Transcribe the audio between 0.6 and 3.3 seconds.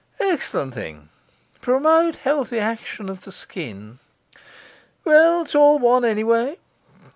thing promote healthy action of